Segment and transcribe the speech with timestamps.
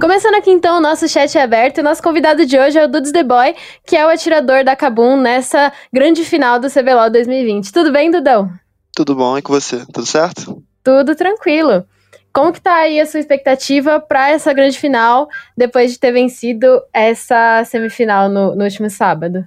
[0.00, 2.88] Começando aqui então o nosso chat é aberto, e nosso convidado de hoje é o
[2.88, 3.54] Dudes The Boy,
[3.86, 7.72] que é o atirador da Kabum nessa grande final do CBLOL 2020.
[7.72, 8.50] Tudo bem, Dudão?
[8.94, 9.84] Tudo bom, e com você?
[9.92, 10.62] Tudo certo?
[10.82, 11.84] Tudo tranquilo.
[12.32, 16.80] Como que tá aí a sua expectativa para essa grande final, depois de ter vencido
[16.92, 19.46] essa semifinal no, no último sábado?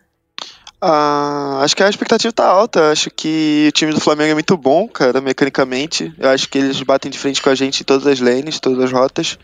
[0.82, 2.92] Ah, acho que a expectativa tá alta.
[2.92, 6.14] Acho que o time do Flamengo é muito bom, cara, mecanicamente.
[6.18, 8.84] Eu acho que eles batem de frente com a gente em todas as lanes, todas
[8.84, 9.40] as rotas.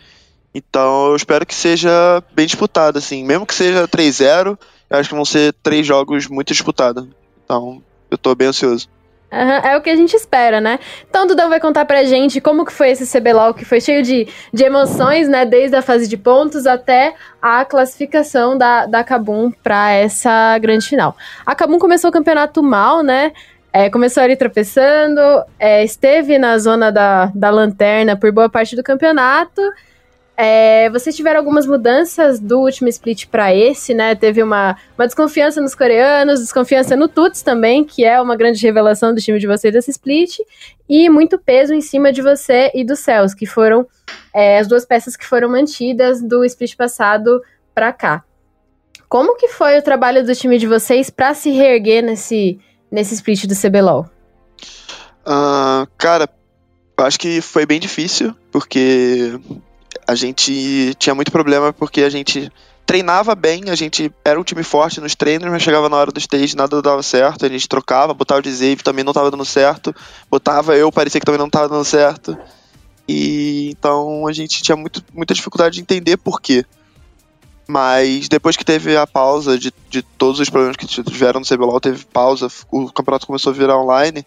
[0.54, 3.24] Então eu espero que seja bem disputado, assim.
[3.24, 4.58] Mesmo que seja 3-0,
[4.90, 7.08] eu acho que vão ser três jogos muito disputados.
[7.44, 8.90] Então eu tô bem ansioso.
[9.32, 10.78] Uhum, é o que a gente espera, né?
[11.10, 14.28] Então, Dudão vai contar pra gente como que foi esse CBLOL, que foi cheio de,
[14.54, 15.46] de emoções, né?
[15.46, 21.16] Desde a fase de pontos até a classificação da, da Kabum pra essa grande final.
[21.46, 23.32] A Kabum começou o campeonato mal, né?
[23.72, 25.22] É, começou ali tropeçando,
[25.58, 29.62] é, esteve na zona da, da lanterna por boa parte do campeonato
[30.44, 34.16] é, vocês tiveram algumas mudanças do último split para esse, né?
[34.16, 39.14] Teve uma, uma desconfiança nos coreanos, desconfiança no Tuts também, que é uma grande revelação
[39.14, 40.40] do time de vocês desse split,
[40.90, 43.86] e muito peso em cima de você e dos Céus, que foram
[44.34, 47.40] é, as duas peças que foram mantidas do split passado
[47.72, 48.24] para cá.
[49.08, 53.46] Como que foi o trabalho do time de vocês para se reerguer nesse, nesse split
[53.46, 54.10] do CBLOL?
[55.24, 56.28] Uh, cara,
[56.98, 59.40] eu acho que foi bem difícil, porque
[60.12, 62.52] a gente tinha muito problema porque a gente
[62.86, 66.20] treinava bem, a gente era um time forte nos treinos, mas chegava na hora do
[66.20, 69.96] stage nada dava certo, a gente trocava, botava o Dzave, também não tava dando certo,
[70.30, 72.38] botava eu, parecia que também não tava dando certo.
[73.08, 76.66] E então a gente tinha muito, muita dificuldade de entender por quê.
[77.66, 81.80] Mas depois que teve a pausa de, de todos os problemas que tiveram no CBLOL,
[81.80, 84.26] teve pausa, o campeonato começou a virar online.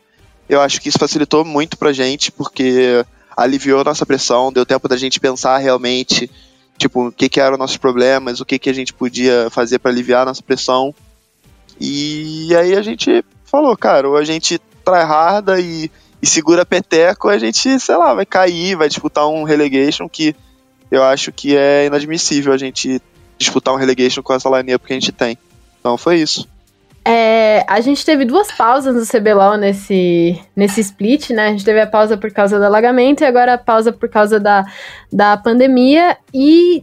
[0.49, 3.05] Eu acho que isso facilitou muito pra gente, porque
[3.37, 6.31] aliviou nossa pressão, deu tempo da gente pensar realmente,
[6.79, 9.91] tipo, o que, que eram nossos problemas, o que, que a gente podia fazer para
[9.91, 10.95] aliviar nossa pressão.
[11.81, 15.91] E aí a gente falou, cara, ou a gente tryharda e,
[16.23, 20.34] e segura peteco, a gente, sei lá, vai cair, vai disputar um relegation que
[20.91, 23.00] eu acho que é inadmissível a gente
[23.39, 25.37] disputar um relegation com essa lineup que a gente tem.
[25.81, 26.49] Então foi isso.
[27.06, 31.48] É, a gente teve duas pausas no CBLOL nesse, nesse split, né?
[31.48, 34.41] A gente teve a pausa por causa do alagamento e agora a pausa por causa
[34.41, 34.65] da,
[35.12, 36.16] da pandemia.
[36.32, 36.82] E,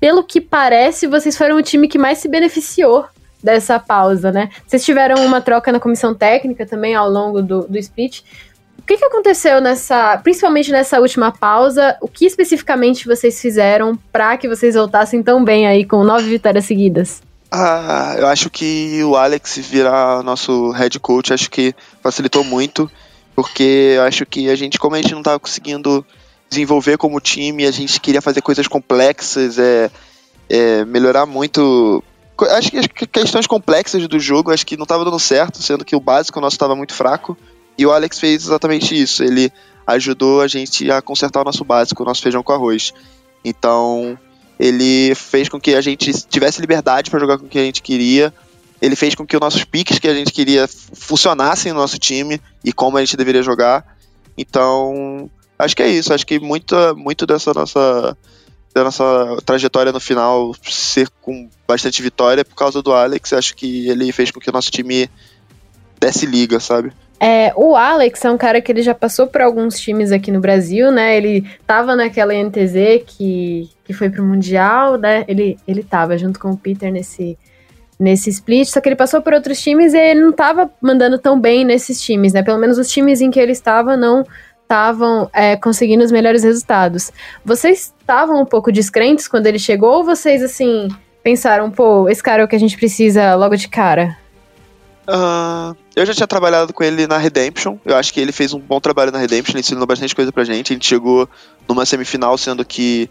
[0.00, 3.06] pelo que parece, vocês foram o time que mais se beneficiou
[3.42, 4.50] dessa pausa, né?
[4.66, 8.22] Vocês tiveram uma troca na comissão técnica também ao longo do, do split.
[8.76, 11.96] O que, que aconteceu nessa, principalmente nessa última pausa?
[12.00, 16.64] O que especificamente vocês fizeram para que vocês voltassem tão bem aí com nove vitórias
[16.64, 17.22] seguidas?
[17.50, 22.88] Ah, eu acho que o Alex virar nosso head coach, acho que facilitou muito,
[23.34, 26.06] porque eu acho que a gente, como a gente não estava conseguindo
[26.48, 29.90] desenvolver como time, a gente queria fazer coisas complexas, é,
[30.48, 32.02] é melhorar muito.
[32.50, 35.96] Acho que as questões complexas do jogo, acho que não estava dando certo, sendo que
[35.96, 37.36] o básico nosso estava muito fraco.
[37.76, 39.22] E o Alex fez exatamente isso.
[39.22, 39.52] Ele
[39.86, 42.92] ajudou a gente a consertar o nosso básico, o nosso feijão com arroz.
[43.44, 44.18] Então,
[44.60, 47.80] ele fez com que a gente tivesse liberdade para jogar com o que a gente
[47.80, 48.30] queria.
[48.80, 52.38] Ele fez com que os nossos piques que a gente queria funcionassem no nosso time
[52.62, 53.96] e como a gente deveria jogar.
[54.36, 56.12] Então, acho que é isso.
[56.12, 58.14] Acho que muito, muito dessa nossa,
[58.74, 63.32] da nossa trajetória no final ser com bastante vitória é por causa do Alex.
[63.32, 65.08] Acho que ele fez com que o nosso time
[65.98, 66.92] desse liga, sabe?
[67.18, 70.40] É, o Alex é um cara que ele já passou por alguns times aqui no
[70.40, 71.16] Brasil, né?
[71.16, 75.24] Ele tava naquela NTZ que, que foi pro Mundial, né?
[75.26, 77.36] Ele, ele tava junto com o Peter nesse,
[77.98, 81.40] nesse split, só que ele passou por outros times e ele não tava mandando tão
[81.40, 82.40] bem nesses times, né?
[82.40, 84.24] Pelo menos os times em que ele estava não
[84.62, 87.10] estavam é, conseguindo os melhores resultados.
[87.44, 90.86] Vocês estavam um pouco descrentes quando ele chegou ou vocês, assim,
[91.24, 94.16] pensaram, pô, esse cara é o que a gente precisa logo de cara?
[95.08, 97.76] Uh, eu já tinha trabalhado com ele na Redemption.
[97.84, 100.72] Eu acho que ele fez um bom trabalho na Redemption, ensinou bastante coisa pra gente.
[100.72, 101.28] A gente chegou
[101.68, 103.10] numa semifinal, sendo que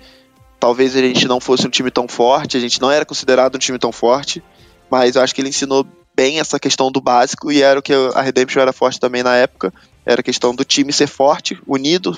[0.60, 3.60] talvez a gente não fosse um time tão forte, a gente não era considerado um
[3.60, 4.44] time tão forte,
[4.90, 7.94] mas eu acho que ele ensinou bem essa questão do básico e era o que
[7.94, 9.74] a Redemption era forte também na época.
[10.06, 12.18] Era a questão do time ser forte, unido.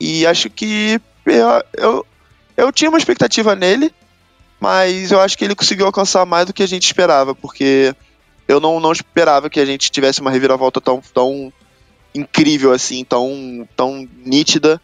[0.00, 2.06] E acho que eu, eu,
[2.56, 3.92] eu tinha uma expectativa nele,
[4.58, 7.94] mas eu acho que ele conseguiu alcançar mais do que a gente esperava, porque
[8.46, 11.52] eu não, não esperava que a gente tivesse uma reviravolta tão, tão
[12.14, 14.80] incrível assim, tão, tão nítida.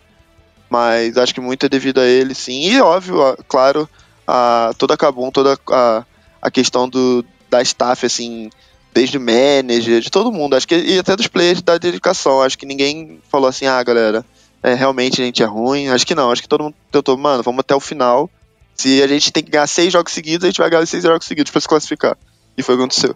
[0.74, 2.62] Mas acho que muito é devido a ele, sim.
[2.62, 3.88] E óbvio, claro,
[4.26, 6.04] a, toda a Kabum, toda a,
[6.42, 8.50] a questão do, da staff, assim,
[8.92, 10.56] desde o manager, de todo mundo.
[10.56, 12.42] Acho que e até dos players da dedicação.
[12.42, 14.26] Acho que ninguém falou assim, ah, galera,
[14.64, 15.90] é, realmente a gente é ruim.
[15.90, 18.28] Acho que não, acho que todo mundo tentou, mano, vamos até o final.
[18.74, 21.24] Se a gente tem que ganhar seis jogos seguidos, a gente vai ganhar seis jogos
[21.24, 22.18] seguidos para se classificar.
[22.58, 23.14] E foi o que aconteceu.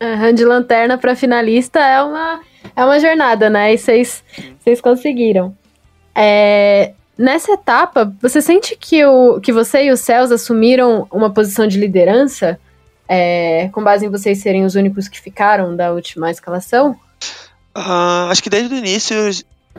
[0.00, 2.40] Uhum, de lanterna para finalista é uma,
[2.74, 3.74] é uma jornada, né?
[3.74, 5.54] E vocês conseguiram.
[6.16, 11.66] É, nessa etapa, você sente que, o, que você e os céus assumiram uma posição
[11.66, 12.58] de liderança?
[13.08, 16.92] É, com base em vocês serem os únicos que ficaram da última escalação?
[17.76, 19.14] Uh, acho que desde o início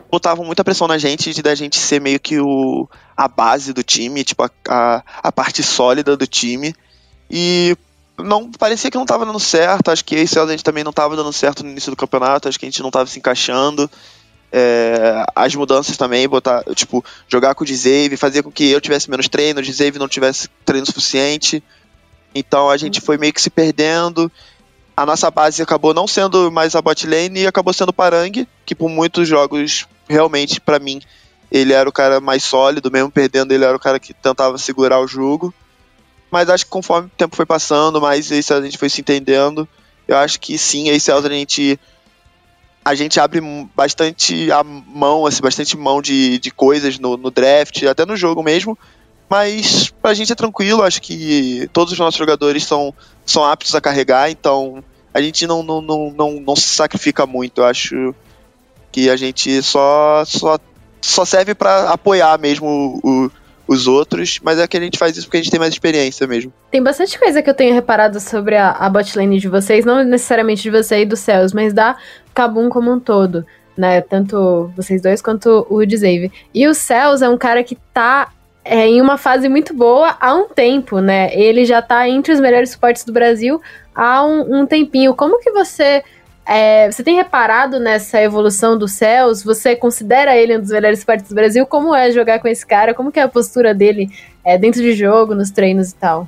[0.09, 2.87] botavam muita pressão na gente de da gente ser meio que o,
[3.17, 6.75] a base do time, tipo a, a, a parte sólida do time.
[7.29, 7.75] E
[8.17, 9.89] não parecia que não estava dando certo.
[9.89, 12.47] Acho que esse a gente também não estava dando certo no início do campeonato.
[12.47, 13.89] Acho que a gente não estava se encaixando.
[14.51, 19.09] É, as mudanças também, botar, tipo, jogar com o Dzave, fazer com que eu tivesse
[19.09, 21.61] menos treino, o Dzave não tivesse treino suficiente.
[22.33, 24.31] Então a gente foi meio que se perdendo.
[24.95, 28.47] A nossa base acabou não sendo mais a bot lane e acabou sendo o Parang,
[28.65, 31.01] que por muitos jogos, realmente, para mim,
[31.51, 34.99] ele era o cara mais sólido, mesmo perdendo, ele era o cara que tentava segurar
[34.99, 35.53] o jogo.
[36.31, 39.67] Mas acho que conforme o tempo foi passando, mais esse a gente foi se entendendo.
[40.07, 41.79] Eu acho que sim, esse a gente
[42.87, 43.41] a gente abre
[43.75, 48.41] bastante a mão, assim, bastante mão de, de coisas no, no draft, até no jogo
[48.41, 48.79] mesmo.
[49.29, 52.93] Mas pra gente é tranquilo, acho que todos os nossos jogadores são,
[53.25, 54.81] são aptos a carregar, então
[55.13, 57.59] a gente não, não, não, não, não se sacrifica muito.
[57.59, 58.15] Eu acho
[58.89, 60.57] que a gente só, só,
[61.01, 63.29] só serve para apoiar mesmo o,
[63.67, 66.25] os outros, mas é que a gente faz isso porque a gente tem mais experiência
[66.25, 66.53] mesmo.
[66.71, 70.61] Tem bastante coisa que eu tenho reparado sobre a, a botlane de vocês, não necessariamente
[70.61, 71.97] de você e do Céus, mas da
[72.37, 73.43] Kabum como um todo,
[73.75, 73.99] né?
[73.99, 76.31] Tanto vocês dois quanto o Dzave.
[76.53, 78.31] E o Céus é um cara que tá
[78.63, 81.33] é, em uma fase muito boa há um tempo, né?
[81.33, 83.59] Ele já tá entre os melhores suportes do Brasil
[83.95, 85.15] há um, um tempinho.
[85.15, 86.03] Como que você
[86.45, 89.41] é, você tem reparado nessa evolução do Céus?
[89.41, 91.65] Você considera ele um dos melhores esportes do Brasil?
[91.65, 92.93] Como é jogar com esse cara?
[92.93, 94.11] Como que é a postura dele
[94.45, 96.27] é, dentro de jogo, nos treinos e tal?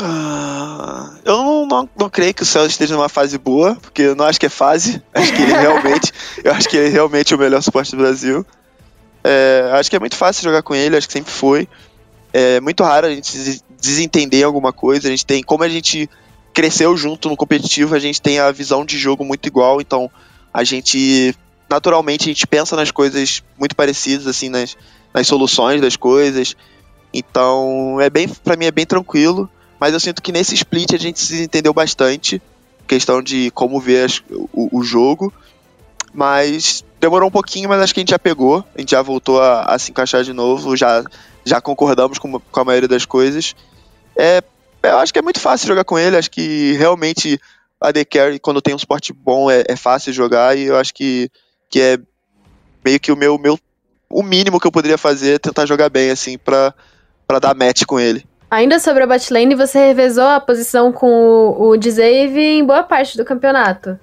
[0.00, 4.16] Uh, eu não, não, não, creio que o Céus esteja numa fase boa, porque eu
[4.16, 5.02] não acho que é fase.
[5.12, 6.12] Acho que ele realmente,
[6.42, 8.46] eu acho que ele é realmente o melhor suporte do Brasil.
[9.22, 11.68] É, acho que é muito fácil jogar com ele, acho que sempre foi.
[12.32, 15.08] É muito raro a gente desentender alguma coisa.
[15.08, 16.08] A gente tem como a gente
[16.54, 20.10] cresceu junto no competitivo, a gente tem a visão de jogo muito igual, então
[20.52, 21.34] a gente
[21.68, 24.76] naturalmente a gente pensa nas coisas muito parecidas assim nas,
[25.12, 26.56] nas soluções das coisas.
[27.12, 29.50] Então, é bem para mim é bem tranquilo,
[29.80, 32.40] mas eu sinto que nesse split a gente se entendeu bastante,
[32.86, 34.22] questão de como ver as,
[34.52, 35.32] o, o, jogo.
[36.12, 39.40] Mas demorou um pouquinho, mas acho que a gente já pegou, a gente já voltou
[39.40, 41.02] a, a se encaixar de novo, já
[41.44, 43.54] já concordamos com, com a maioria das coisas.
[44.14, 44.42] É,
[44.82, 47.40] eu acho que é muito fácil jogar com ele, acho que realmente
[47.80, 50.92] a The Carry, quando tem um suporte bom, é, é, fácil jogar e eu acho
[50.92, 51.30] que,
[51.70, 51.98] que é
[52.84, 53.58] meio que o meu, meu
[54.10, 56.74] o mínimo que eu poderia fazer é tentar jogar bem, assim, pra,
[57.26, 58.26] pra dar match com ele.
[58.50, 63.16] Ainda sobre a botlane, você revezou a posição com o, o Dzave em boa parte
[63.16, 63.98] do campeonato,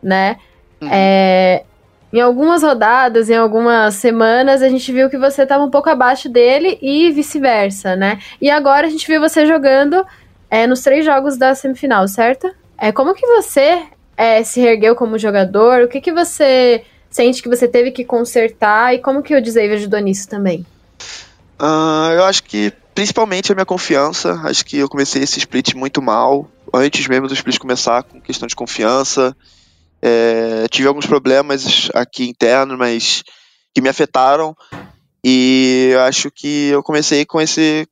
[0.00, 0.36] né?
[0.80, 0.88] Uhum.
[0.92, 1.64] É,
[2.12, 6.28] em algumas rodadas, em algumas semanas, a gente viu que você estava um pouco abaixo
[6.28, 8.20] dele e vice-versa, né?
[8.40, 10.06] E agora a gente viu você jogando
[10.48, 12.48] é, nos três jogos da semifinal, certo?
[12.78, 13.82] É, como que você
[14.16, 15.82] é, se ergueu como jogador?
[15.82, 19.74] O que, que você sente que você teve que consertar e como que o Dzave
[19.74, 20.64] ajudou nisso também?
[21.60, 24.40] Uh, eu acho que principalmente a minha confiança.
[24.44, 28.46] Acho que eu comecei esse split muito mal, antes mesmo do split começar, com questão
[28.46, 29.36] de confiança.
[30.02, 33.22] É, tive alguns problemas aqui internos, mas
[33.74, 34.56] que me afetaram.
[35.24, 37.86] E acho que eu comecei com esse,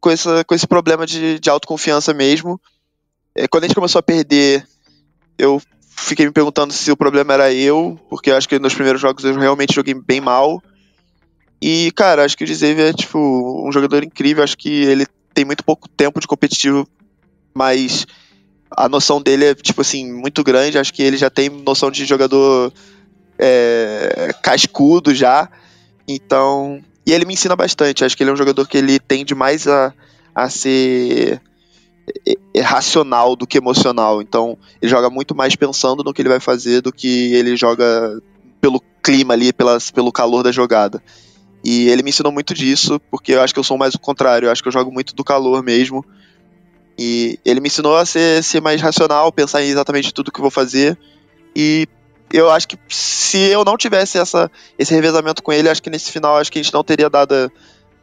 [0.00, 2.60] com esse, com esse problema de, de autoconfiança mesmo.
[3.34, 4.66] É, quando a gente começou a perder,
[5.38, 5.60] eu
[5.96, 9.24] fiquei me perguntando se o problema era eu, porque eu acho que nos primeiros jogos
[9.24, 10.62] eu realmente joguei bem mal.
[11.60, 13.18] E, cara, acho que o Dzeve é, tipo,
[13.66, 14.44] um jogador incrível.
[14.44, 16.86] Acho que ele tem muito pouco tempo de competitivo,
[17.54, 18.06] mas
[18.70, 20.78] a noção dele é, tipo assim, muito grande.
[20.78, 22.72] Acho que ele já tem noção de jogador
[23.38, 25.48] é, cascudo já.
[26.06, 26.82] Então.
[27.06, 28.04] E ele me ensina bastante.
[28.04, 29.94] Acho que ele é um jogador que ele tende mais a,
[30.34, 31.40] a ser
[32.62, 34.20] racional do que emocional.
[34.20, 38.20] Então, ele joga muito mais pensando no que ele vai fazer do que ele joga
[38.60, 41.02] pelo clima ali, pelas, pelo calor da jogada.
[41.68, 44.46] E ele me ensinou muito disso, porque eu acho que eu sou mais o contrário.
[44.46, 46.06] Eu acho que eu jogo muito do calor mesmo.
[46.96, 50.44] E ele me ensinou a ser, ser mais racional, pensar em exatamente tudo que eu
[50.44, 50.96] vou fazer.
[51.56, 51.88] E
[52.32, 56.12] eu acho que se eu não tivesse essa, esse revezamento com ele, acho que nesse
[56.12, 57.50] final acho que a gente não teria dado,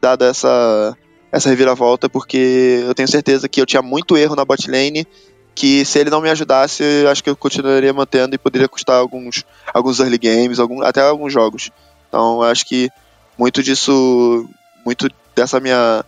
[0.02, 0.98] dado essa,
[1.32, 5.08] essa reviravolta, porque eu tenho certeza que eu tinha muito erro na bot lane,
[5.56, 9.46] que se ele não me ajudasse, acho que eu continuaria mantendo e poderia custar alguns,
[9.74, 11.72] alguns early games, algum, até alguns jogos.
[12.10, 12.92] Então acho que
[13.38, 14.48] muito disso,
[14.86, 16.04] muito dessa minha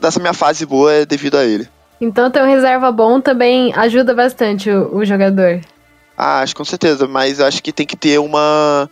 [0.00, 1.68] dessa minha fase boa é devido a ele.
[2.00, 5.60] Então ter um reserva bom também ajuda bastante o, o jogador.
[6.16, 8.88] Ah, acho com certeza, mas acho que tem que ter uma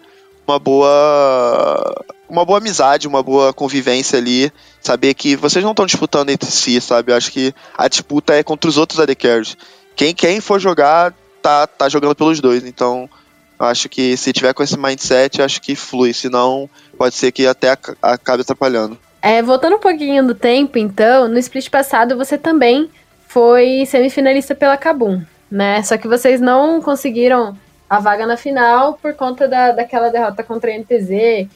[0.47, 6.31] uma boa uma boa amizade, uma boa convivência ali, saber que vocês não estão disputando
[6.31, 7.13] entre si, sabe?
[7.13, 9.57] Eu acho que a disputa é contra os outros AD Carries.
[9.97, 13.09] Quem quem for jogar tá tá jogando pelos dois, então
[13.59, 17.77] acho que se tiver com esse mindset, acho que flui, senão pode ser que até
[18.03, 18.99] acabe atrapalhando.
[19.23, 22.91] É, voltando um pouquinho no tempo, então, no split passado você também
[23.27, 25.83] foi semifinalista pela Kabum, né?
[25.83, 27.57] Só que vocês não conseguiram
[27.89, 31.49] a vaga na final por conta da, daquela derrota contra a NTZ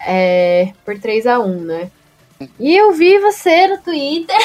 [0.00, 1.90] é, por 3 a 1 né?
[2.60, 4.36] E eu vi você no Twitter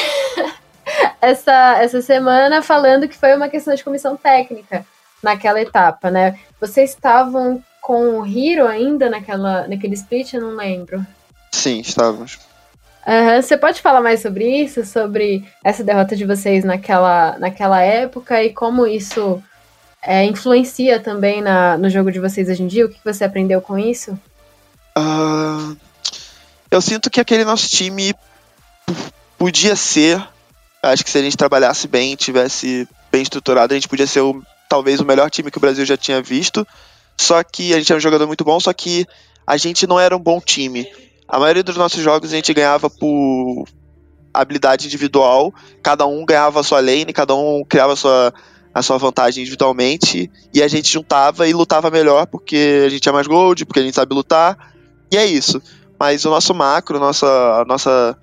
[1.19, 4.85] essa, essa semana falando que foi uma questão de comissão técnica
[5.21, 6.37] naquela etapa, né?
[6.59, 10.33] Vocês estavam com o Hiro ainda naquela, naquele split?
[10.33, 11.05] Eu não lembro.
[11.51, 12.39] Sim, estávamos.
[13.05, 13.41] Uhum.
[13.41, 18.53] Você pode falar mais sobre isso, sobre essa derrota de vocês naquela, naquela época e
[18.53, 19.41] como isso
[20.01, 22.85] é, influencia também na, no jogo de vocês hoje em dia?
[22.85, 24.11] O que você aprendeu com isso?
[24.97, 25.75] Uh,
[26.69, 28.13] eu sinto que aquele nosso time
[29.37, 30.23] podia ser,
[30.83, 34.43] acho que se a gente trabalhasse bem, tivesse bem estruturado, a gente podia ser o,
[34.71, 36.65] talvez o melhor time que o Brasil já tinha visto.
[37.19, 39.05] Só que a gente era um jogador muito bom, só que
[39.45, 40.87] a gente não era um bom time.
[41.27, 43.65] A maioria dos nossos jogos a gente ganhava por
[44.33, 48.33] habilidade individual, cada um ganhava a sua lane, cada um criava a sua,
[48.73, 53.11] a sua vantagem individualmente, e a gente juntava e lutava melhor porque a gente é
[53.11, 54.73] mais gold, porque a gente sabe lutar,
[55.11, 55.61] e é isso.
[55.99, 58.17] Mas o nosso macro, nossa, nossa,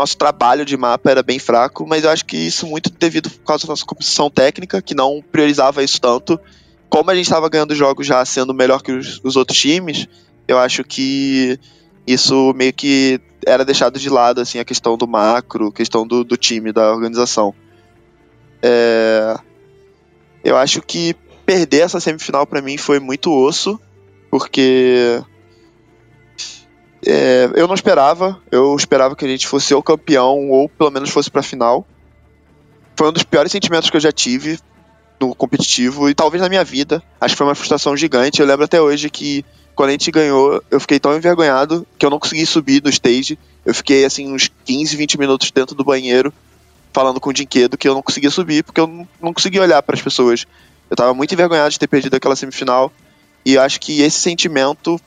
[0.00, 3.44] nosso trabalho de mapa era bem fraco, mas eu acho que isso muito devido por
[3.44, 6.40] causa da nossa composição técnica, que não priorizava isso tanto.
[6.88, 10.08] Como a gente estava ganhando jogos já sendo melhor que os, os outros times,
[10.48, 11.58] eu acho que
[12.06, 16.36] isso meio que era deixado de lado, assim, a questão do macro, questão do, do
[16.36, 17.54] time, da organização.
[18.62, 19.36] É...
[20.42, 21.14] Eu acho que
[21.44, 23.78] perder essa semifinal para mim foi muito osso,
[24.30, 25.22] porque
[27.06, 31.10] é, eu não esperava, eu esperava que a gente fosse o campeão ou pelo menos
[31.10, 31.86] fosse pra final.
[32.96, 34.58] Foi um dos piores sentimentos que eu já tive
[35.18, 37.02] no competitivo e talvez na minha vida.
[37.20, 38.40] Acho que foi uma frustração gigante.
[38.40, 42.10] Eu lembro até hoje que quando a gente ganhou, eu fiquei tão envergonhado que eu
[42.10, 43.38] não consegui subir no stage.
[43.64, 46.32] Eu fiquei assim uns 15, 20 minutos dentro do banheiro
[46.92, 49.82] falando com o Dinquedo que eu não conseguia subir porque eu não, não conseguia olhar
[49.82, 50.46] para as pessoas.
[50.90, 52.92] Eu tava muito envergonhado de ter perdido aquela semifinal
[53.44, 55.00] e acho que esse sentimento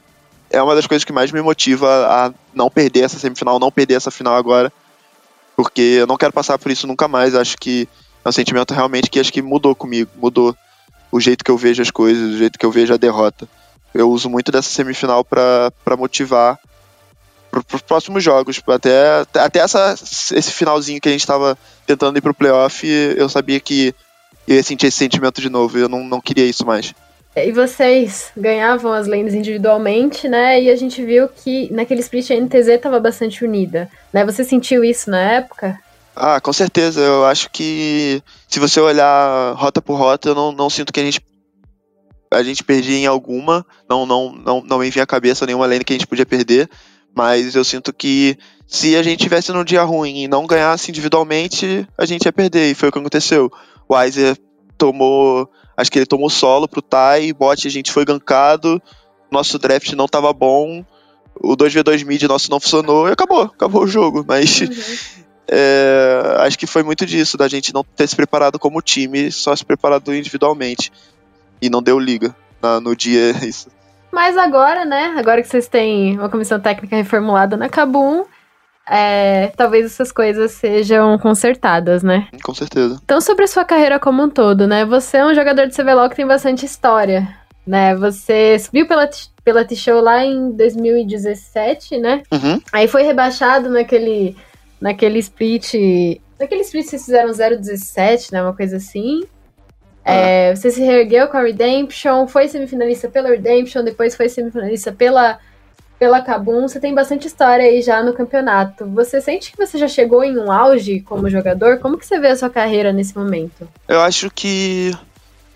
[0.53, 3.95] é uma das coisas que mais me motiva a não perder essa semifinal, não perder
[3.95, 4.71] essa final agora,
[5.55, 7.35] porque eu não quero passar por isso nunca mais.
[7.35, 7.87] Acho que
[8.23, 10.55] é um sentimento realmente que acho que mudou comigo, mudou
[11.11, 13.47] o jeito que eu vejo as coisas, o jeito que eu vejo a derrota
[13.93, 16.59] eu uso muito dessa semifinal para motivar
[17.51, 18.59] para os próximos jogos.
[18.67, 23.59] Até, até essa, esse finalzinho que a gente estava tentando ir pro playoff, eu sabia
[23.59, 23.93] que
[24.47, 25.77] eu ia sentir esse sentimento de novo.
[25.77, 26.95] Eu não, não queria isso mais.
[27.35, 30.61] E vocês ganhavam as lanes individualmente, né?
[30.61, 33.89] E a gente viu que naquele split a NTZ estava bastante unida.
[34.11, 34.23] Né?
[34.23, 35.79] Você sentiu isso na época?
[36.15, 37.01] Ah, com certeza.
[37.01, 41.03] Eu acho que se você olhar rota por rota, eu não, não sinto que a
[41.03, 41.21] gente
[42.31, 45.83] a gente perdia em alguma, não, não, não, não me vinha à cabeça nenhuma lane
[45.83, 46.67] que a gente podia perder,
[47.15, 48.35] mas eu sinto que
[48.65, 52.71] se a gente tivesse num dia ruim e não ganhasse individualmente, a gente ia perder,
[52.71, 53.51] e foi o que aconteceu.
[53.87, 54.35] O Weiser
[54.77, 58.81] tomou, acho que ele tomou solo pro Tai, bot a gente foi gankado,
[59.31, 60.85] nosso draft não tava bom,
[61.35, 64.69] o 2v2 mid nosso não funcionou e acabou, acabou o jogo, mas uhum.
[65.49, 69.55] é, acho que foi muito disso, da gente não ter se preparado como time, só
[69.55, 70.91] se preparado individualmente
[71.61, 73.69] e não deu liga na, no dia isso.
[74.11, 75.15] Mas agora, né?
[75.17, 78.25] Agora que vocês têm uma comissão técnica reformulada na Kabum,
[78.89, 82.27] é, talvez essas coisas sejam consertadas, né?
[82.43, 82.99] Com certeza.
[83.03, 84.85] Então, sobre a sua carreira como um todo, né?
[84.85, 87.27] Você é um jogador de CBLOL que tem bastante história,
[87.65, 87.95] né?
[87.95, 89.09] Você subiu pela,
[89.43, 92.23] pela T-Show lá em 2017, né?
[92.31, 92.61] Uhum.
[92.71, 94.35] Aí foi rebaixado naquele,
[94.81, 95.75] naquele split...
[96.39, 98.41] Naquele split vocês fizeram 017, né?
[98.41, 99.21] Uma coisa assim.
[100.03, 105.39] É, você se reergueu com a Redemption, foi semifinalista pela Redemption, depois foi semifinalista pela,
[106.03, 106.67] pela Kabum.
[106.67, 108.85] Você tem bastante história aí já no campeonato.
[108.87, 111.79] Você sente que você já chegou em um auge como jogador?
[111.79, 113.69] Como que você vê a sua carreira nesse momento?
[113.87, 114.93] Eu acho que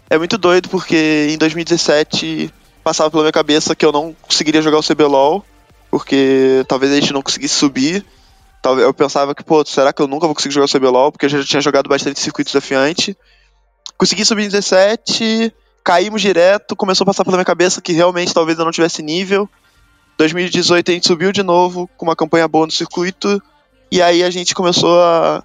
[0.09, 2.49] é muito doido, porque em 2017
[2.81, 5.43] passava pela minha cabeça que eu não conseguiria jogar o CBLOL,
[5.91, 8.05] porque talvez a gente não conseguisse subir.
[8.63, 11.11] Eu pensava que, pô, será que eu nunca vou conseguir jogar o CBLOL?
[11.11, 13.17] Porque eu já tinha jogado bastante circuito desafiante.
[13.97, 18.57] Consegui subir em 17, caímos direto, começou a passar pela minha cabeça que realmente talvez
[18.57, 19.49] eu não tivesse nível.
[20.17, 23.41] 2018 a gente subiu de novo com uma campanha boa no circuito.
[23.91, 25.43] E aí a gente começou a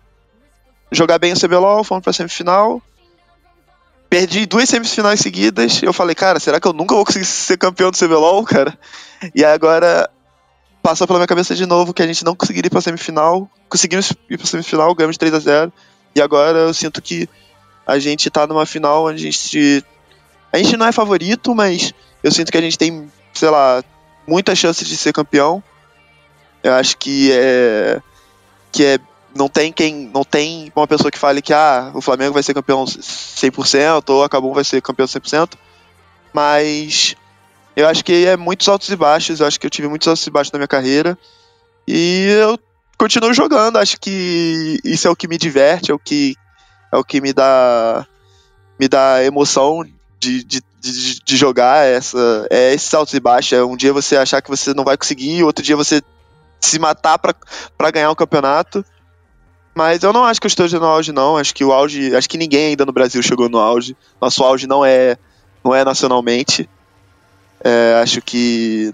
[0.90, 2.80] jogar bem o CBLOL, fomos pra semifinal.
[4.08, 5.82] Perdi duas semifinais seguidas.
[5.82, 8.76] Eu falei, cara, será que eu nunca vou conseguir ser campeão do CBLOL, cara?
[9.34, 10.08] E agora
[10.82, 13.48] passou pela minha cabeça de novo que a gente não conseguiria ir pra semifinal.
[13.68, 15.72] Conseguimos ir pra semifinal, ganhamos 3 a 0
[16.14, 17.28] E agora eu sinto que
[17.86, 19.84] a gente tá numa final onde a gente.
[20.52, 23.82] A gente não é favorito, mas eu sinto que a gente tem, sei lá,
[24.26, 25.62] muitas chances de ser campeão.
[26.62, 28.00] Eu acho que é.
[28.70, 28.98] Que é.
[29.34, 30.10] Não tem quem.
[30.12, 34.24] Não tem uma pessoa que fale que ah, o Flamengo vai ser campeão 100% ou
[34.24, 35.52] a Cabum vai ser campeão 100%.
[36.32, 37.16] Mas
[37.74, 39.40] eu acho que é muitos altos e baixos.
[39.40, 41.18] Eu acho que eu tive muitos altos e baixos na minha carreira.
[41.86, 42.58] E eu
[42.98, 43.78] continuo jogando.
[43.78, 46.36] Acho que isso é o que me diverte, é o que,
[46.92, 48.06] é o que me dá
[48.78, 49.84] me dá emoção
[50.18, 53.52] de, de, de, de jogar essa é esses altos e baixos.
[53.52, 56.02] É um dia você achar que você não vai conseguir, outro dia você
[56.60, 58.84] se matar para ganhar o um campeonato.
[59.74, 61.36] Mas eu não acho que eu esteja no auge, não.
[61.36, 62.14] Acho que o auge.
[62.14, 63.96] Acho que ninguém ainda no Brasil chegou no auge.
[64.20, 65.16] Nosso auge não é,
[65.64, 66.68] não é nacionalmente.
[67.64, 68.92] É, acho que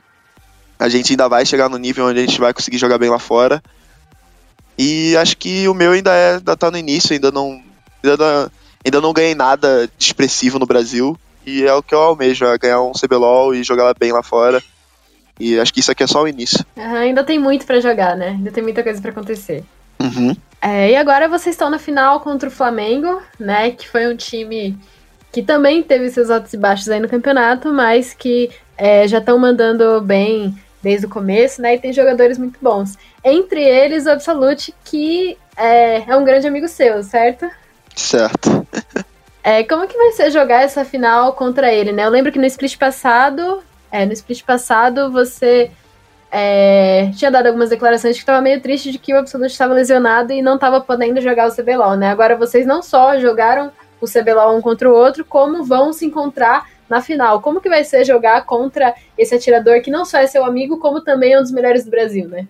[0.78, 3.18] a gente ainda vai chegar no nível onde a gente vai conseguir jogar bem lá
[3.18, 3.62] fora.
[4.78, 7.60] E acho que o meu ainda é, ainda tá no início, ainda não,
[8.04, 8.52] ainda
[8.84, 11.18] ainda não ganhei nada expressivo no Brasil.
[11.48, 14.62] E é o que eu almejo, é ganhar um CBLOL e jogar bem lá fora.
[15.40, 16.62] E acho que isso aqui é só o início.
[16.76, 18.28] Uhum, ainda tem muito para jogar, né?
[18.28, 19.64] Ainda tem muita coisa para acontecer.
[19.98, 20.36] Uhum.
[20.60, 23.70] É, e agora vocês estão na final contra o Flamengo, né?
[23.70, 24.78] Que foi um time
[25.32, 29.38] que também teve seus altos e baixos aí no campeonato, mas que é, já estão
[29.38, 31.76] mandando bem desde o começo, né?
[31.76, 32.98] E tem jogadores muito bons.
[33.24, 37.50] Entre eles, o Absolute, que é, é um grande amigo seu, certo?
[37.96, 38.66] Certo.
[39.48, 42.04] é, como que vai ser jogar essa final contra ele, né?
[42.04, 45.70] Eu lembro que no split passado, é, no split passado você
[46.30, 50.34] é, tinha dado algumas declarações que estava meio triste de que o Absolute estava lesionado
[50.34, 52.10] e não estava podendo jogar o CBLOL, né?
[52.10, 56.68] Agora vocês não só jogaram o CBLOL um contra o outro, como vão se encontrar
[56.86, 57.40] na final.
[57.40, 61.00] Como que vai ser jogar contra esse atirador que não só é seu amigo, como
[61.00, 62.46] também é um dos melhores do Brasil, né?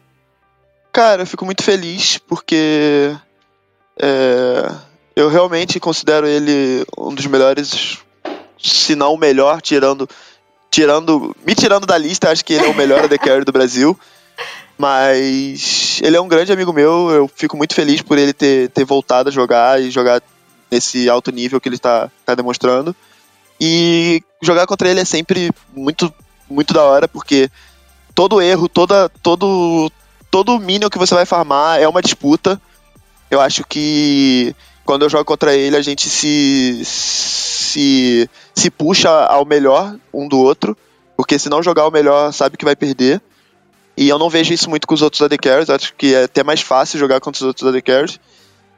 [0.91, 3.15] Cara, eu fico muito feliz porque
[4.01, 4.28] é,
[5.19, 7.99] eu realmente considero ele um dos melhores,
[8.57, 10.09] se não o melhor, tirando,
[10.71, 13.99] tirando, me tirando da lista, acho que ele é o melhor AD Carry do Brasil.
[14.79, 18.85] Mas ele é um grande amigo meu, eu fico muito feliz por ele ter, ter
[18.85, 20.23] voltado a jogar e jogar
[20.71, 22.95] nesse alto nível que ele está tá demonstrando.
[23.61, 26.15] E jogar contra ele é sempre muito,
[26.49, 27.51] muito da hora, porque
[28.15, 29.91] todo erro, toda, todo,
[30.31, 32.63] todo minion que você vai farmar é uma disputa.
[33.29, 34.55] Eu acho que
[34.89, 40.39] quando eu jogo contra ele, a gente se, se, se puxa ao melhor um do
[40.39, 40.75] outro,
[41.15, 43.21] porque se não jogar o melhor, sabe que vai perder.
[43.99, 46.43] E eu não vejo isso muito com os outros AD Carries, acho que é até
[46.43, 48.19] mais fácil jogar contra os outros AD Carries.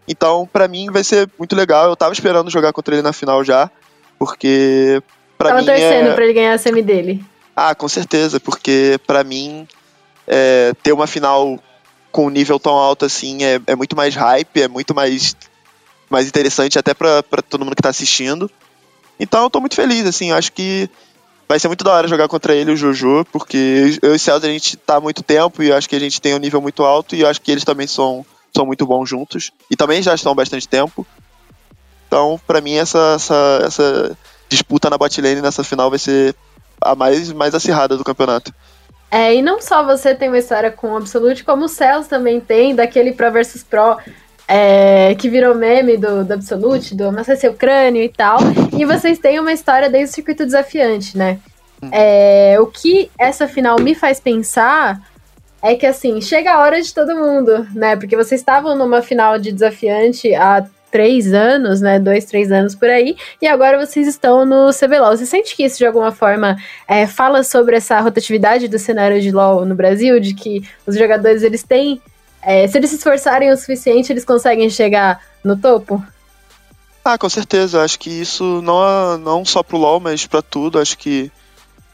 [0.09, 1.89] Então, para mim, vai ser muito legal.
[1.89, 3.71] Eu tava esperando jogar contra ele na final já,
[4.19, 5.01] porque
[5.39, 5.65] para mim.
[5.65, 6.15] Tava torcendo é...
[6.15, 7.25] pra ele ganhar a semi dele.
[7.55, 9.65] Ah, com certeza, porque para mim
[10.27, 11.57] é, ter uma final
[12.11, 15.37] com um nível tão alto assim é, é muito mais hype, é muito mais,
[16.11, 18.51] mais interessante até pra todo mundo que tá assistindo.
[19.19, 20.91] Então eu tô muito feliz, assim, acho que
[21.49, 24.47] vai ser muito da hora jogar contra ele, o Jojo, porque eu e o Celso
[24.47, 26.85] a gente tá há muito tempo e acho que a gente tem um nível muito
[26.85, 30.33] alto e acho que eles também são são muito bons juntos e também já estão
[30.33, 31.07] há bastante tempo.
[32.07, 34.19] Então, para mim, essa, essa, essa
[34.49, 36.35] disputa na botlane nessa final vai ser
[36.81, 38.53] a mais, mais acirrada do campeonato.
[39.11, 42.41] É, e não só você tem uma história com o Absolute, como o Celso também
[42.41, 43.99] tem, daquele Pro versus Pro,
[44.51, 48.39] é, que virou meme do, do Absolute, do Amassa Seu Crânio e tal.
[48.77, 51.39] E vocês têm uma história desde o circuito desafiante, né?
[51.93, 55.01] É, o que essa final me faz pensar
[55.63, 57.95] é que assim, chega a hora de todo mundo, né?
[57.95, 62.01] Porque vocês estavam numa final de desafiante há três anos, né?
[62.01, 65.17] Dois, três anos por aí, e agora vocês estão no CBLOL.
[65.17, 66.57] Você sente que isso de alguma forma
[66.89, 71.45] é, fala sobre essa rotatividade do cenário de LoL no Brasil, de que os jogadores
[71.45, 72.03] eles têm.
[72.43, 76.03] É, se eles se esforçarem o suficiente, eles conseguem chegar no topo?
[77.05, 77.83] Ah, com certeza.
[77.83, 80.79] Acho que isso não, não só pro LoL, mas para tudo.
[80.79, 81.31] Acho que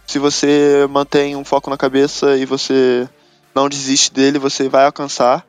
[0.07, 3.09] se você mantém um foco na cabeça e você
[3.55, 5.45] não desiste dele, você vai alcançar.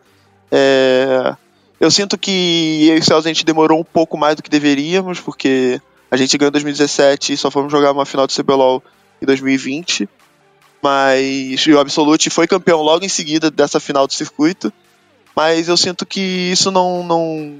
[0.51, 1.35] É,
[1.79, 5.19] eu sinto que eu e o a gente demorou um pouco mais do que deveríamos,
[5.19, 5.79] porque
[6.09, 8.83] a gente ganhou em 2017 e só fomos jogar uma final do CBLOL
[9.21, 10.09] em 2020.
[10.81, 14.71] Mas o Absolute foi campeão logo em seguida dessa final do circuito.
[15.37, 17.59] Mas eu sinto que isso não, não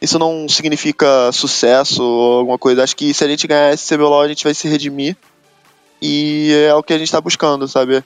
[0.00, 2.82] isso não significa sucesso ou alguma coisa.
[2.82, 5.14] Acho que se a gente ganhar esse CBLOL, a gente vai se redimir.
[6.00, 8.02] E é o que a gente está buscando, sabe?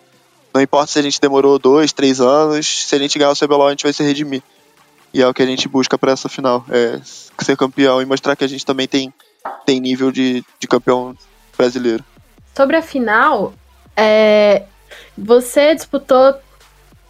[0.53, 3.69] Não importa se a gente demorou dois, três anos, se a gente ganhar o CBLOL,
[3.69, 4.43] a gente vai se redimir.
[5.15, 7.01] E é o que a gente busca para essa final, é
[7.39, 9.15] ser campeão e mostrar que a gente também tem,
[9.65, 11.17] tem nível de, de campeão
[11.57, 12.05] brasileiro.
[12.53, 13.55] Sobre a final,
[13.97, 14.65] é,
[15.17, 16.35] você disputou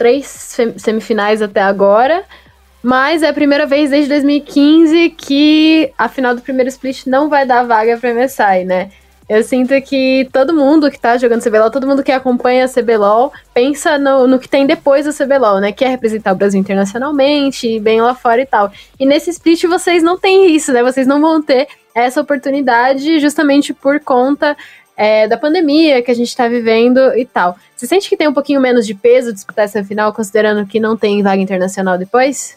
[0.03, 0.27] três
[0.79, 2.25] semifinais até agora,
[2.83, 7.47] mas é a primeira vez desde 2015 que a final do primeiro split não vai
[7.47, 8.91] dar vaga para MSI, né?
[9.29, 13.33] Eu sinto que todo mundo que tá jogando CBLOL, todo mundo que acompanha a CBLOL,
[13.55, 15.71] pensa no, no que tem depois do CBLOL, né?
[15.71, 18.73] Que é representar o Brasil internacionalmente, bem lá fora e tal.
[18.99, 20.83] E nesse split vocês não têm isso, né?
[20.83, 24.57] Vocês não vão ter essa oportunidade justamente por conta
[24.97, 27.57] é, da pandemia que a gente tá vivendo e tal.
[27.77, 30.97] Você sente que tem um pouquinho menos de peso disputar essa final, considerando que não
[30.97, 32.57] tem vaga internacional depois?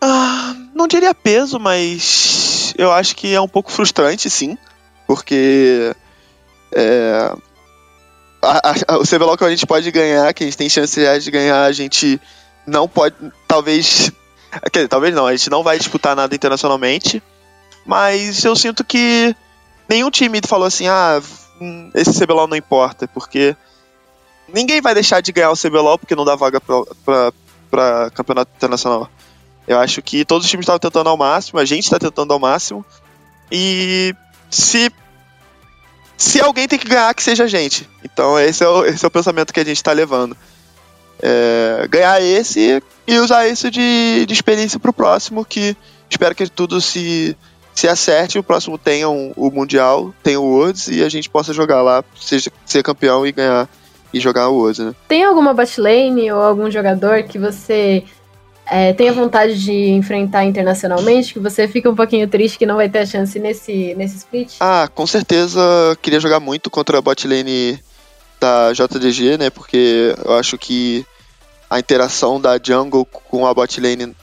[0.00, 4.56] Ah, não diria peso, mas eu acho que é um pouco frustrante, sim
[5.08, 5.96] porque
[6.70, 7.32] é,
[8.42, 11.30] a, a, o CBLOL que a gente pode ganhar, que a gente tem chance de
[11.30, 12.20] ganhar, a gente
[12.66, 13.16] não pode,
[13.48, 14.12] talvez,
[14.70, 17.22] quer dizer, talvez não, a gente não vai disputar nada internacionalmente,
[17.86, 19.34] mas eu sinto que
[19.88, 21.20] nenhum time falou assim, ah,
[21.60, 23.56] hum, esse CBLOL não importa, porque
[24.52, 29.08] ninguém vai deixar de ganhar o CBLOL porque não dá vaga para campeonato internacional.
[29.66, 32.38] Eu acho que todos os times estavam tentando ao máximo, a gente está tentando ao
[32.38, 32.84] máximo,
[33.50, 34.14] e
[34.50, 34.90] se
[36.16, 37.88] se alguém tem que ganhar, que seja a gente.
[38.02, 40.36] Então esse é o, esse é o pensamento que a gente está levando.
[41.20, 45.76] É, ganhar esse e usar isso de, de experiência para o próximo, que
[46.10, 47.36] espero que tudo se,
[47.78, 51.52] se acerte, o próximo tenha um, o Mundial, tenha o Worlds e a gente possa
[51.52, 53.68] jogar lá, seja, ser campeão e ganhar
[54.12, 54.94] e jogar o Worlds, né?
[55.06, 58.02] Tem alguma botlane ou algum jogador que você
[58.66, 62.88] é, tenha vontade de enfrentar internacionalmente, que você fica um pouquinho triste que não vai
[62.88, 64.56] ter a chance nesse, nesse split?
[64.58, 65.60] Ah, com certeza
[66.02, 67.78] queria jogar muito contra a botlane
[68.40, 69.50] da JDG, né?
[69.50, 71.06] Porque eu acho que
[71.70, 74.16] a interação da jungle com a botlane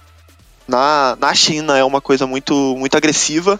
[0.67, 3.59] na, na China é uma coisa muito, muito agressiva.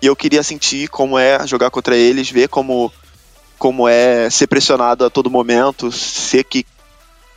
[0.00, 2.92] E eu queria sentir como é jogar contra eles, ver como,
[3.58, 6.66] como é ser pressionado a todo momento, ser que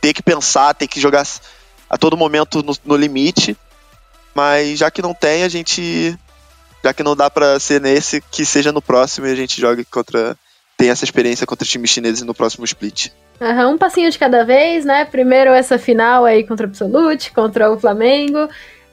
[0.00, 1.26] ter que pensar, ter que jogar
[1.88, 3.56] a todo momento no, no limite.
[4.34, 6.16] Mas já que não tem, a gente.
[6.84, 9.84] Já que não dá para ser nesse, que seja no próximo e a gente jogue
[9.84, 10.36] contra.
[10.76, 13.08] Tem essa experiência contra times chineses no próximo split.
[13.40, 15.04] Uhum, um passinho de cada vez, né?
[15.04, 18.48] Primeiro essa final aí contra o Absolute, contra o Flamengo.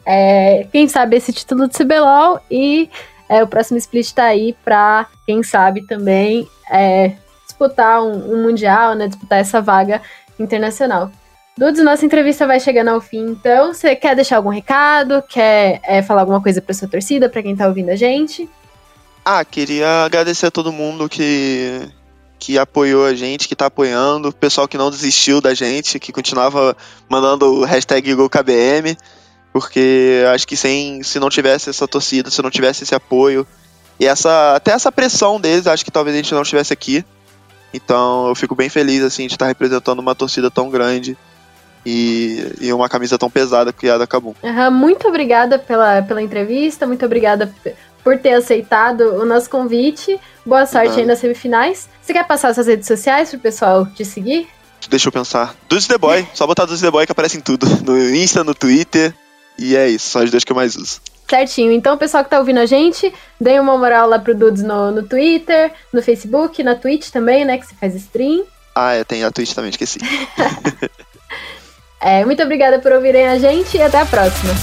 [0.05, 2.89] É, quem sabe esse título de CBLOL e
[3.27, 7.13] é, o próximo split tá aí pra, quem sabe, também é,
[7.45, 9.07] disputar um, um Mundial, né?
[9.07, 10.01] Disputar essa vaga
[10.39, 11.11] internacional.
[11.57, 15.23] Dudes, nossa entrevista vai chegando ao fim, então você quer deixar algum recado?
[15.27, 18.49] Quer é, falar alguma coisa pra sua torcida, pra quem tá ouvindo a gente?
[19.23, 21.81] Ah, queria agradecer a todo mundo que,
[22.37, 26.11] que apoiou a gente, que tá apoiando, o pessoal que não desistiu da gente, que
[26.11, 26.75] continuava
[27.09, 28.97] mandando o hashtag GolKBM,
[29.55, 33.47] porque acho que sem, se não tivesse essa torcida, se não tivesse esse apoio,
[33.97, 37.05] e essa até essa pressão deles, acho que talvez a gente não estivesse aqui.
[37.73, 41.17] Então eu fico bem feliz assim de estar representando uma torcida tão grande
[41.85, 43.97] e, e uma camisa tão pesada que é a.
[44.17, 47.49] Uhum, muito obrigada pela, pela entrevista, muito obrigada
[48.03, 50.19] por ter aceitado o nosso convite.
[50.45, 50.99] Boa sorte uhum.
[50.99, 51.87] aí nas semifinais.
[52.01, 54.49] Você quer passar suas redes sociais pro pessoal te seguir?
[54.89, 55.55] Deixa eu pensar.
[55.69, 57.65] Dudes The Boy, só botar Dudes The Boy que aparece em tudo.
[57.85, 59.15] No Insta, no Twitter.
[59.57, 61.01] E é isso, são as duas que eu mais uso.
[61.29, 61.71] Certinho.
[61.71, 64.91] Então, o pessoal que tá ouvindo a gente, dê uma moral lá pro Dudes no,
[64.91, 67.57] no Twitter, no Facebook, na Twitch também, né?
[67.57, 68.45] Que você faz stream.
[68.75, 69.99] Ah, é, tem a Twitch também, esqueci.
[72.05, 74.53] É, muito obrigada por ouvirem a gente e até a próxima.